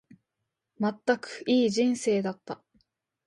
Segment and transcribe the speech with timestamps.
[0.79, 2.63] まったく、いい人生だった。